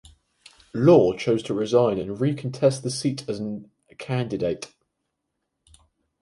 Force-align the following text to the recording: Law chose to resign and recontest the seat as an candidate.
Law 0.73 1.13
chose 1.13 1.43
to 1.43 1.53
resign 1.53 1.99
and 1.99 2.17
recontest 2.19 2.81
the 2.81 2.89
seat 2.89 3.29
as 3.29 3.37
an 3.39 3.69
candidate. 3.99 4.73